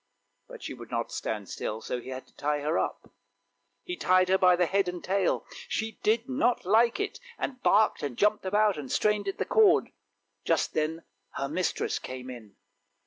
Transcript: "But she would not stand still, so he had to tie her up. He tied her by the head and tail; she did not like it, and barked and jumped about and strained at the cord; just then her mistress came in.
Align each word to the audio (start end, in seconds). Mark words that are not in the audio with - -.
"But 0.47 0.63
she 0.63 0.73
would 0.73 0.89
not 0.89 1.11
stand 1.11 1.47
still, 1.47 1.79
so 1.79 2.01
he 2.01 2.09
had 2.09 2.25
to 2.25 2.35
tie 2.35 2.61
her 2.61 2.79
up. 2.79 3.11
He 3.83 3.95
tied 3.95 4.29
her 4.29 4.37
by 4.39 4.55
the 4.55 4.65
head 4.65 4.87
and 4.87 5.03
tail; 5.03 5.45
she 5.67 5.99
did 6.01 6.27
not 6.27 6.65
like 6.65 6.99
it, 6.99 7.19
and 7.37 7.61
barked 7.61 8.01
and 8.01 8.17
jumped 8.17 8.43
about 8.43 8.79
and 8.79 8.91
strained 8.91 9.27
at 9.27 9.37
the 9.37 9.45
cord; 9.45 9.91
just 10.43 10.73
then 10.73 11.03
her 11.33 11.47
mistress 11.47 11.99
came 11.99 12.31
in. 12.31 12.55